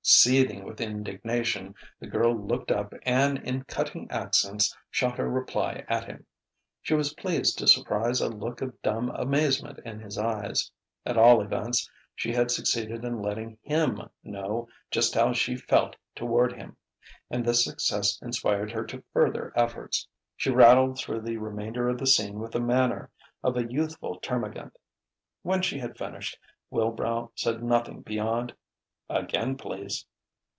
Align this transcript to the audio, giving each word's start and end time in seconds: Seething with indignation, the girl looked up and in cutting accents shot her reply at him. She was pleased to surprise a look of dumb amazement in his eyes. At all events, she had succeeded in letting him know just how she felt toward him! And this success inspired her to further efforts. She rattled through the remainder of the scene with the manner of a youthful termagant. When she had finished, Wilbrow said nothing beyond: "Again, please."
Seething 0.03 0.63
with 0.63 0.81
indignation, 0.81 1.75
the 1.99 2.07
girl 2.07 2.35
looked 2.35 2.71
up 2.71 2.91
and 3.03 3.37
in 3.37 3.61
cutting 3.65 4.09
accents 4.09 4.75
shot 4.89 5.15
her 5.17 5.29
reply 5.29 5.85
at 5.87 6.05
him. 6.05 6.25
She 6.81 6.95
was 6.95 7.13
pleased 7.13 7.59
to 7.59 7.67
surprise 7.67 8.19
a 8.19 8.27
look 8.27 8.63
of 8.63 8.81
dumb 8.81 9.11
amazement 9.11 9.77
in 9.85 9.99
his 9.99 10.17
eyes. 10.17 10.71
At 11.05 11.17
all 11.19 11.39
events, 11.39 11.87
she 12.15 12.33
had 12.33 12.49
succeeded 12.49 13.05
in 13.05 13.21
letting 13.21 13.59
him 13.61 14.09
know 14.23 14.67
just 14.89 15.13
how 15.13 15.33
she 15.33 15.55
felt 15.55 15.95
toward 16.15 16.53
him! 16.53 16.77
And 17.29 17.45
this 17.45 17.63
success 17.63 18.19
inspired 18.23 18.71
her 18.71 18.83
to 18.87 19.03
further 19.13 19.53
efforts. 19.55 20.07
She 20.35 20.49
rattled 20.49 20.97
through 20.97 21.21
the 21.21 21.37
remainder 21.37 21.87
of 21.89 21.99
the 21.99 22.07
scene 22.07 22.39
with 22.39 22.51
the 22.53 22.59
manner 22.59 23.11
of 23.43 23.55
a 23.55 23.71
youthful 23.71 24.19
termagant. 24.19 24.75
When 25.43 25.61
she 25.61 25.77
had 25.77 25.95
finished, 25.97 26.39
Wilbrow 26.71 27.31
said 27.35 27.63
nothing 27.63 28.01
beyond: 28.01 28.55
"Again, 29.13 29.57
please." 29.57 30.05